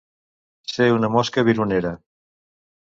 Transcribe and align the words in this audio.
Ser 0.77 0.87
una 0.95 1.11
mosca 1.17 1.47
vironera. 1.53 1.95